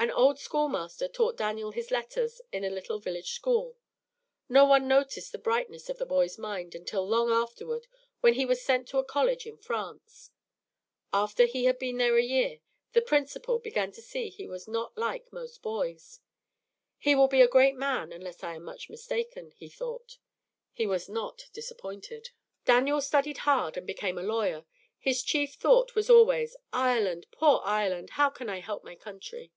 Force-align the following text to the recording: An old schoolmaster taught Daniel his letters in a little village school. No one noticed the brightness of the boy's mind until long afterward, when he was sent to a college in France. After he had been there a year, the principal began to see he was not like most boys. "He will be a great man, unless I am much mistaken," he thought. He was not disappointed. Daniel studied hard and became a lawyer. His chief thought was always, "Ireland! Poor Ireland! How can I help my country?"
An 0.00 0.12
old 0.12 0.38
schoolmaster 0.38 1.08
taught 1.08 1.36
Daniel 1.36 1.72
his 1.72 1.90
letters 1.90 2.40
in 2.52 2.62
a 2.62 2.70
little 2.70 3.00
village 3.00 3.32
school. 3.32 3.76
No 4.48 4.64
one 4.64 4.86
noticed 4.86 5.32
the 5.32 5.38
brightness 5.40 5.90
of 5.90 5.98
the 5.98 6.06
boy's 6.06 6.38
mind 6.38 6.76
until 6.76 7.04
long 7.06 7.32
afterward, 7.32 7.88
when 8.20 8.34
he 8.34 8.46
was 8.46 8.62
sent 8.62 8.86
to 8.88 8.98
a 8.98 9.04
college 9.04 9.44
in 9.44 9.56
France. 9.56 10.30
After 11.12 11.46
he 11.46 11.64
had 11.64 11.80
been 11.80 11.96
there 11.96 12.16
a 12.16 12.22
year, 12.22 12.60
the 12.92 13.02
principal 13.02 13.58
began 13.58 13.90
to 13.90 14.00
see 14.00 14.28
he 14.28 14.46
was 14.46 14.68
not 14.68 14.96
like 14.96 15.32
most 15.32 15.62
boys. 15.62 16.20
"He 16.96 17.16
will 17.16 17.26
be 17.28 17.42
a 17.42 17.48
great 17.48 17.74
man, 17.74 18.12
unless 18.12 18.44
I 18.44 18.54
am 18.54 18.62
much 18.62 18.88
mistaken," 18.88 19.50
he 19.50 19.68
thought. 19.68 20.18
He 20.72 20.86
was 20.86 21.08
not 21.08 21.46
disappointed. 21.52 22.30
Daniel 22.64 23.00
studied 23.00 23.38
hard 23.38 23.76
and 23.76 23.84
became 23.84 24.16
a 24.16 24.22
lawyer. 24.22 24.64
His 25.00 25.24
chief 25.24 25.54
thought 25.54 25.96
was 25.96 26.08
always, 26.08 26.56
"Ireland! 26.72 27.26
Poor 27.32 27.62
Ireland! 27.64 28.10
How 28.10 28.30
can 28.30 28.48
I 28.48 28.60
help 28.60 28.84
my 28.84 28.94
country?" 28.94 29.50